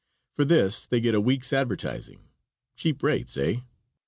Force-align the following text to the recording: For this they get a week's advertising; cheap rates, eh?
For 0.33 0.45
this 0.45 0.87
they 0.87 0.99
get 0.99 1.13
a 1.13 1.21
week's 1.21 1.53
advertising; 1.53 2.21
cheap 2.75 3.03
rates, 3.03 3.37
eh? 3.37 3.57